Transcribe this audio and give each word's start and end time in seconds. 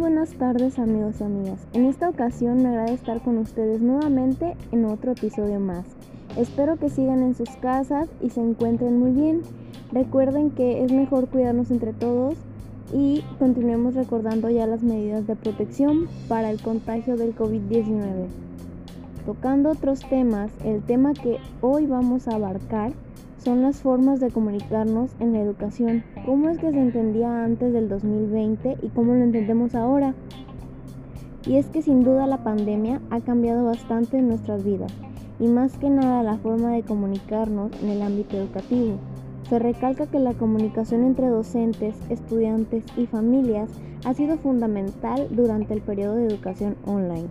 buenas 0.00 0.30
tardes 0.34 0.78
amigos 0.78 1.16
y 1.20 1.24
amigas. 1.24 1.66
En 1.72 1.86
esta 1.86 2.08
ocasión 2.08 2.62
me 2.62 2.68
agrada 2.68 2.92
estar 2.92 3.22
con 3.22 3.38
ustedes 3.38 3.80
nuevamente 3.80 4.56
en 4.72 4.84
otro 4.84 5.12
episodio 5.12 5.60
más. 5.60 5.84
Espero 6.36 6.76
que 6.76 6.90
sigan 6.90 7.22
en 7.22 7.34
sus 7.34 7.48
casas 7.56 8.08
y 8.20 8.30
se 8.30 8.40
encuentren 8.40 8.98
muy 8.98 9.12
bien. 9.12 9.42
Recuerden 9.92 10.50
que 10.50 10.84
es 10.84 10.92
mejor 10.92 11.28
cuidarnos 11.28 11.70
entre 11.70 11.92
todos 11.92 12.34
y 12.92 13.22
continuemos 13.38 13.94
recordando 13.94 14.50
ya 14.50 14.66
las 14.66 14.82
medidas 14.82 15.26
de 15.26 15.36
protección 15.36 16.08
para 16.28 16.50
el 16.50 16.60
contagio 16.60 17.16
del 17.16 17.34
COVID-19. 17.34 18.26
Tocando 19.24 19.70
otros 19.70 20.00
temas, 20.00 20.50
el 20.64 20.82
tema 20.82 21.14
que 21.14 21.38
hoy 21.60 21.86
vamos 21.86 22.26
a 22.28 22.36
abarcar 22.36 22.92
son 23.42 23.62
las 23.62 23.80
formas 23.80 24.20
de 24.20 24.30
comunicarnos 24.30 25.10
en 25.18 25.32
la 25.32 25.40
educación. 25.40 26.04
¿Cómo 26.26 26.50
es 26.50 26.58
que 26.58 26.70
se 26.70 26.80
entendía 26.80 27.44
antes 27.44 27.72
del 27.72 27.88
2020 27.88 28.78
y 28.82 28.88
cómo 28.88 29.14
lo 29.14 29.24
entendemos 29.24 29.74
ahora? 29.74 30.14
Y 31.46 31.56
es 31.56 31.66
que 31.66 31.80
sin 31.80 32.04
duda 32.04 32.26
la 32.26 32.44
pandemia 32.44 33.00
ha 33.10 33.20
cambiado 33.20 33.64
bastante 33.64 34.20
nuestras 34.20 34.62
vidas 34.62 34.92
y 35.38 35.48
más 35.48 35.78
que 35.78 35.88
nada 35.88 36.22
la 36.22 36.36
forma 36.36 36.72
de 36.72 36.82
comunicarnos 36.82 37.72
en 37.82 37.88
el 37.88 38.02
ámbito 38.02 38.36
educativo. 38.36 38.98
Se 39.48 39.58
recalca 39.58 40.06
que 40.06 40.20
la 40.20 40.34
comunicación 40.34 41.02
entre 41.02 41.28
docentes, 41.28 41.96
estudiantes 42.10 42.84
y 42.96 43.06
familias 43.06 43.70
ha 44.04 44.12
sido 44.12 44.36
fundamental 44.36 45.28
durante 45.30 45.72
el 45.72 45.80
periodo 45.80 46.16
de 46.16 46.26
educación 46.26 46.76
online. 46.86 47.28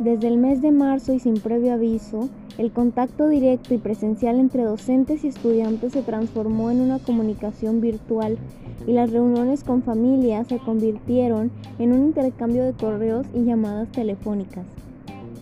Desde 0.00 0.26
el 0.26 0.38
mes 0.38 0.60
de 0.60 0.72
marzo 0.72 1.14
y 1.14 1.20
sin 1.20 1.34
previo 1.34 1.72
aviso, 1.72 2.28
el 2.56 2.70
contacto 2.70 3.28
directo 3.28 3.74
y 3.74 3.78
presencial 3.78 4.38
entre 4.38 4.62
docentes 4.62 5.24
y 5.24 5.28
estudiantes 5.28 5.92
se 5.92 6.02
transformó 6.02 6.70
en 6.70 6.80
una 6.80 7.00
comunicación 7.00 7.80
virtual 7.80 8.38
y 8.86 8.92
las 8.92 9.10
reuniones 9.10 9.64
con 9.64 9.82
familias 9.82 10.46
se 10.48 10.58
convirtieron 10.58 11.50
en 11.78 11.92
un 11.92 12.04
intercambio 12.04 12.64
de 12.64 12.72
correos 12.72 13.26
y 13.34 13.44
llamadas 13.44 13.90
telefónicas. 13.90 14.66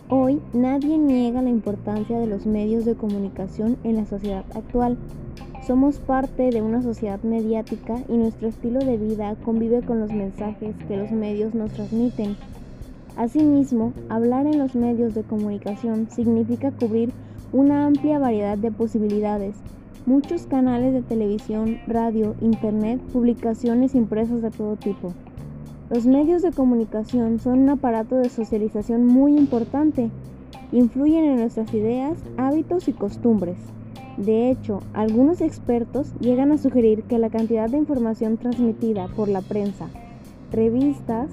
Hoy 0.09 0.41
nadie 0.53 0.97
niega 0.97 1.41
la 1.41 1.49
importancia 1.49 2.19
de 2.19 2.27
los 2.27 2.45
medios 2.45 2.83
de 2.85 2.95
comunicación 2.95 3.77
en 3.83 3.97
la 3.97 4.05
sociedad 4.05 4.45
actual. 4.55 4.97
Somos 5.65 5.97
parte 5.99 6.49
de 6.49 6.61
una 6.61 6.81
sociedad 6.81 7.21
mediática 7.23 7.95
y 8.09 8.17
nuestro 8.17 8.47
estilo 8.47 8.79
de 8.79 8.97
vida 8.97 9.35
convive 9.45 9.81
con 9.81 9.99
los 9.99 10.11
mensajes 10.11 10.75
que 10.87 10.97
los 10.97 11.11
medios 11.11 11.53
nos 11.53 11.71
transmiten. 11.71 12.35
Asimismo, 13.15 13.93
hablar 14.09 14.47
en 14.47 14.57
los 14.57 14.73
medios 14.73 15.13
de 15.13 15.23
comunicación 15.23 16.07
significa 16.09 16.71
cubrir 16.71 17.11
una 17.51 17.85
amplia 17.85 18.17
variedad 18.17 18.57
de 18.57 18.71
posibilidades, 18.71 19.55
muchos 20.07 20.47
canales 20.47 20.93
de 20.93 21.03
televisión, 21.03 21.77
radio, 21.85 22.35
internet, 22.41 22.99
publicaciones 23.13 23.93
impresas 23.93 24.41
de 24.41 24.49
todo 24.49 24.75
tipo. 24.77 25.13
Los 25.91 26.07
medios 26.07 26.41
de 26.41 26.51
comunicación 26.51 27.39
son 27.39 27.59
un 27.59 27.69
aparato 27.69 28.15
de 28.15 28.29
socialización 28.29 29.05
muy 29.05 29.37
importante. 29.37 30.09
Influyen 30.71 31.25
en 31.25 31.35
nuestras 31.35 31.71
ideas, 31.75 32.17
hábitos 32.37 32.87
y 32.87 32.93
costumbres. 32.93 33.57
De 34.17 34.49
hecho, 34.49 34.79
algunos 34.93 35.41
expertos 35.41 36.13
llegan 36.19 36.51
a 36.51 36.57
sugerir 36.57 37.03
que 37.03 37.19
la 37.19 37.29
cantidad 37.29 37.69
de 37.69 37.77
información 37.77 38.37
transmitida 38.37 39.07
por 39.15 39.27
la 39.27 39.41
prensa, 39.41 39.87
revistas, 40.51 41.29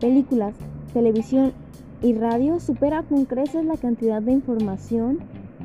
películas, 0.00 0.54
televisión 0.92 1.52
y 2.02 2.14
radio 2.14 2.60
supera 2.60 3.02
con 3.02 3.24
creces 3.24 3.64
la 3.64 3.76
cantidad 3.76 4.22
de 4.22 4.32
información 4.32 5.18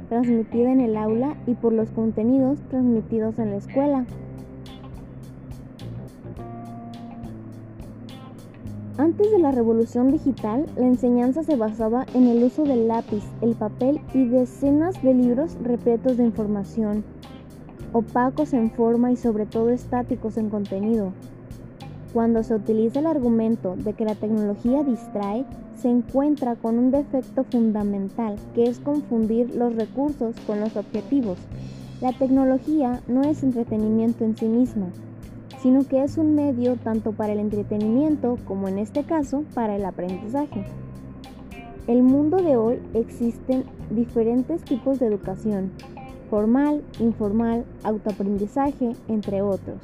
transmitida 0.09 0.71
en 0.71 0.81
el 0.81 0.97
aula 0.97 1.37
y 1.47 1.53
por 1.53 1.73
los 1.73 1.89
contenidos 1.91 2.59
transmitidos 2.69 3.37
en 3.39 3.51
la 3.51 3.57
escuela. 3.57 4.05
Antes 8.97 9.31
de 9.31 9.39
la 9.39 9.51
revolución 9.51 10.11
digital, 10.11 10.65
la 10.75 10.85
enseñanza 10.85 11.43
se 11.43 11.55
basaba 11.55 12.05
en 12.13 12.27
el 12.27 12.43
uso 12.43 12.63
del 12.63 12.87
lápiz, 12.87 13.23
el 13.41 13.55
papel 13.55 13.99
y 14.13 14.25
decenas 14.25 15.01
de 15.01 15.13
libros 15.13 15.57
repletos 15.63 16.17
de 16.17 16.25
información, 16.25 17.03
opacos 17.93 18.53
en 18.53 18.69
forma 18.69 19.11
y 19.11 19.15
sobre 19.15 19.45
todo 19.45 19.69
estáticos 19.69 20.37
en 20.37 20.49
contenido. 20.49 21.13
Cuando 22.13 22.43
se 22.43 22.55
utiliza 22.55 22.99
el 22.99 23.05
argumento 23.05 23.75
de 23.77 23.93
que 23.93 24.03
la 24.03 24.15
tecnología 24.15 24.83
distrae, 24.83 25.45
se 25.77 25.89
encuentra 25.89 26.55
con 26.55 26.77
un 26.77 26.91
defecto 26.91 27.45
fundamental, 27.45 28.35
que 28.53 28.65
es 28.65 28.79
confundir 28.79 29.55
los 29.55 29.75
recursos 29.75 30.35
con 30.45 30.59
los 30.59 30.75
objetivos. 30.75 31.37
La 32.01 32.11
tecnología 32.11 33.01
no 33.07 33.21
es 33.21 33.43
entretenimiento 33.43 34.25
en 34.25 34.35
sí 34.35 34.45
misma, 34.45 34.87
sino 35.61 35.87
que 35.87 36.03
es 36.03 36.17
un 36.17 36.35
medio 36.35 36.75
tanto 36.75 37.13
para 37.13 37.31
el 37.31 37.39
entretenimiento 37.39 38.37
como 38.45 38.67
en 38.67 38.79
este 38.79 39.03
caso 39.03 39.45
para 39.53 39.75
el 39.75 39.85
aprendizaje. 39.85 40.65
El 41.87 42.03
mundo 42.03 42.37
de 42.37 42.57
hoy 42.57 42.79
existen 42.93 43.63
diferentes 43.89 44.63
tipos 44.63 44.99
de 44.99 45.07
educación, 45.07 45.71
formal, 46.29 46.83
informal, 46.99 47.63
autoaprendizaje, 47.83 48.93
entre 49.07 49.41
otros. 49.41 49.77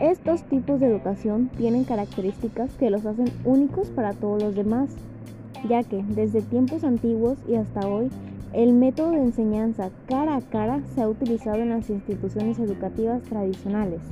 Estos 0.00 0.42
tipos 0.42 0.78
de 0.78 0.88
educación 0.88 1.48
tienen 1.56 1.84
características 1.84 2.70
que 2.74 2.90
los 2.90 3.06
hacen 3.06 3.32
únicos 3.46 3.88
para 3.88 4.12
todos 4.12 4.42
los 4.42 4.54
demás, 4.54 4.90
ya 5.66 5.82
que 5.84 6.02
desde 6.02 6.42
tiempos 6.42 6.84
antiguos 6.84 7.38
y 7.48 7.54
hasta 7.54 7.88
hoy, 7.88 8.10
el 8.52 8.74
método 8.74 9.12
de 9.12 9.22
enseñanza 9.22 9.88
cara 10.06 10.36
a 10.36 10.42
cara 10.42 10.82
se 10.94 11.00
ha 11.00 11.08
utilizado 11.08 11.60
en 11.60 11.70
las 11.70 11.88
instituciones 11.88 12.58
educativas 12.58 13.22
tradicionales. 13.22 14.02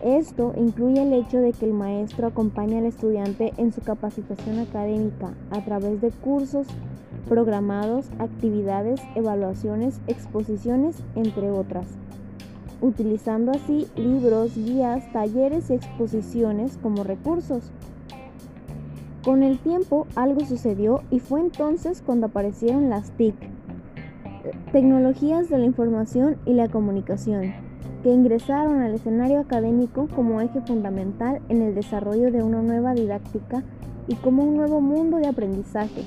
Esto 0.00 0.52
incluye 0.56 1.02
el 1.02 1.12
hecho 1.12 1.38
de 1.38 1.54
que 1.54 1.64
el 1.64 1.74
maestro 1.74 2.28
acompaña 2.28 2.78
al 2.78 2.86
estudiante 2.86 3.52
en 3.56 3.72
su 3.72 3.80
capacitación 3.80 4.60
académica 4.60 5.34
a 5.50 5.64
través 5.64 6.00
de 6.00 6.12
cursos 6.12 6.68
programados, 7.28 8.10
actividades, 8.20 9.00
evaluaciones, 9.16 10.00
exposiciones, 10.06 11.02
entre 11.16 11.50
otras 11.50 11.86
utilizando 12.80 13.52
así 13.52 13.86
libros, 13.96 14.56
guías, 14.56 15.10
talleres 15.12 15.70
y 15.70 15.74
exposiciones 15.74 16.78
como 16.82 17.04
recursos. 17.04 17.70
Con 19.24 19.42
el 19.42 19.58
tiempo 19.58 20.06
algo 20.16 20.44
sucedió 20.46 21.02
y 21.10 21.20
fue 21.20 21.40
entonces 21.40 22.02
cuando 22.04 22.26
aparecieron 22.26 22.88
las 22.88 23.10
TIC, 23.12 23.34
tecnologías 24.72 25.50
de 25.50 25.58
la 25.58 25.66
información 25.66 26.38
y 26.46 26.54
la 26.54 26.68
comunicación, 26.68 27.52
que 28.02 28.10
ingresaron 28.10 28.80
al 28.80 28.94
escenario 28.94 29.40
académico 29.40 30.08
como 30.14 30.40
eje 30.40 30.62
fundamental 30.62 31.42
en 31.50 31.60
el 31.60 31.74
desarrollo 31.74 32.32
de 32.32 32.42
una 32.42 32.62
nueva 32.62 32.94
didáctica 32.94 33.62
y 34.08 34.14
como 34.14 34.42
un 34.42 34.56
nuevo 34.56 34.80
mundo 34.80 35.18
de 35.18 35.26
aprendizaje. 35.26 36.04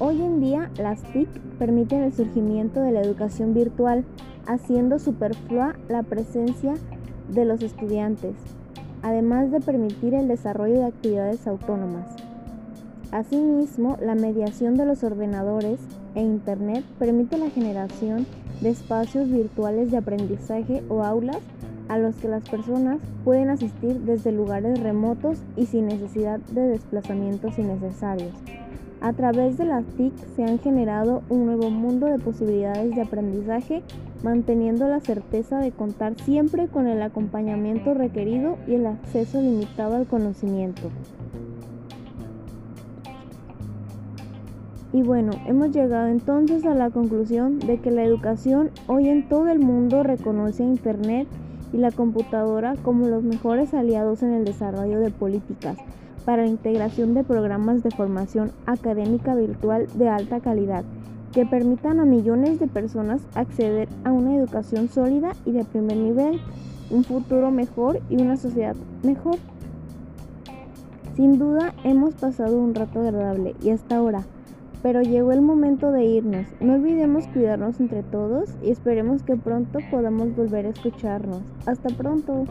Hoy 0.00 0.20
en 0.20 0.40
día 0.40 0.68
las 0.78 1.00
TIC 1.12 1.28
permiten 1.58 2.02
el 2.02 2.12
surgimiento 2.12 2.80
de 2.80 2.90
la 2.90 3.02
educación 3.02 3.54
virtual 3.54 4.04
haciendo 4.46 4.98
superflua 4.98 5.74
la 5.88 6.02
presencia 6.02 6.74
de 7.28 7.44
los 7.44 7.62
estudiantes, 7.62 8.34
además 9.02 9.50
de 9.50 9.60
permitir 9.60 10.14
el 10.14 10.28
desarrollo 10.28 10.80
de 10.80 10.86
actividades 10.86 11.46
autónomas. 11.46 12.06
Asimismo, 13.10 13.98
la 14.00 14.14
mediación 14.14 14.76
de 14.76 14.86
los 14.86 15.04
ordenadores 15.04 15.78
e 16.14 16.22
Internet 16.22 16.84
permite 16.98 17.36
la 17.38 17.50
generación 17.50 18.26
de 18.60 18.70
espacios 18.70 19.28
virtuales 19.28 19.90
de 19.90 19.98
aprendizaje 19.98 20.82
o 20.88 21.02
aulas 21.02 21.38
a 21.88 21.98
los 21.98 22.16
que 22.16 22.28
las 22.28 22.48
personas 22.48 23.00
pueden 23.24 23.50
asistir 23.50 24.00
desde 24.00 24.32
lugares 24.32 24.80
remotos 24.80 25.38
y 25.56 25.66
sin 25.66 25.86
necesidad 25.86 26.40
de 26.40 26.68
desplazamientos 26.68 27.58
innecesarios. 27.58 28.32
A 29.02 29.12
través 29.12 29.58
de 29.58 29.64
las 29.64 29.84
TIC 29.84 30.14
se 30.36 30.44
han 30.44 30.58
generado 30.60 31.22
un 31.28 31.44
nuevo 31.44 31.70
mundo 31.70 32.06
de 32.06 32.18
posibilidades 32.18 32.94
de 32.94 33.02
aprendizaje, 33.02 33.82
manteniendo 34.22 34.88
la 34.88 35.00
certeza 35.00 35.58
de 35.58 35.72
contar 35.72 36.14
siempre 36.20 36.68
con 36.68 36.86
el 36.86 37.02
acompañamiento 37.02 37.94
requerido 37.94 38.56
y 38.66 38.74
el 38.74 38.86
acceso 38.86 39.40
limitado 39.40 39.96
al 39.96 40.06
conocimiento. 40.06 40.90
Y 44.92 45.02
bueno, 45.02 45.32
hemos 45.46 45.70
llegado 45.70 46.08
entonces 46.08 46.66
a 46.66 46.74
la 46.74 46.90
conclusión 46.90 47.58
de 47.58 47.80
que 47.80 47.90
la 47.90 48.04
educación 48.04 48.70
hoy 48.88 49.08
en 49.08 49.26
todo 49.26 49.48
el 49.48 49.58
mundo 49.58 50.02
reconoce 50.02 50.62
a 50.62 50.66
Internet 50.66 51.26
y 51.72 51.78
la 51.78 51.90
computadora 51.90 52.74
como 52.82 53.08
los 53.08 53.22
mejores 53.22 53.72
aliados 53.72 54.22
en 54.22 54.34
el 54.34 54.44
desarrollo 54.44 55.00
de 55.00 55.10
políticas 55.10 55.78
para 56.26 56.42
la 56.42 56.48
integración 56.48 57.14
de 57.14 57.24
programas 57.24 57.82
de 57.82 57.90
formación 57.90 58.52
académica 58.66 59.34
virtual 59.34 59.86
de 59.94 60.08
alta 60.10 60.40
calidad 60.40 60.84
que 61.32 61.46
permitan 61.46 61.98
a 61.98 62.04
millones 62.04 62.60
de 62.60 62.66
personas 62.66 63.22
acceder 63.34 63.88
a 64.04 64.12
una 64.12 64.36
educación 64.36 64.88
sólida 64.88 65.32
y 65.46 65.52
de 65.52 65.64
primer 65.64 65.96
nivel, 65.96 66.40
un 66.90 67.04
futuro 67.04 67.50
mejor 67.50 68.00
y 68.10 68.20
una 68.20 68.36
sociedad 68.36 68.76
mejor. 69.02 69.36
Sin 71.16 71.38
duda 71.38 71.74
hemos 71.84 72.14
pasado 72.14 72.58
un 72.58 72.74
rato 72.74 73.00
agradable 73.00 73.54
y 73.62 73.70
hasta 73.70 73.96
ahora, 73.96 74.22
pero 74.82 75.02
llegó 75.02 75.32
el 75.32 75.42
momento 75.42 75.90
de 75.90 76.04
irnos. 76.04 76.46
No 76.60 76.74
olvidemos 76.74 77.26
cuidarnos 77.28 77.80
entre 77.80 78.02
todos 78.02 78.50
y 78.62 78.70
esperemos 78.70 79.22
que 79.22 79.36
pronto 79.36 79.78
podamos 79.90 80.34
volver 80.34 80.66
a 80.66 80.70
escucharnos. 80.70 81.40
Hasta 81.66 81.90
pronto. 81.90 82.44